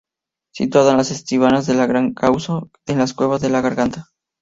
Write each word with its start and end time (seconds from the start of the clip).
Situada 0.51 0.89
en 0.93 0.97
las 0.97 1.11
estribaciones 1.11 1.67
de 1.67 1.75
la 1.75 1.85
Gran 1.85 2.15
Cáucaso, 2.15 2.71
en 2.87 2.97
las 2.97 3.13
cuevas 3.13 3.39
de 3.39 3.51
la 3.51 3.61
garganta. 3.61 4.07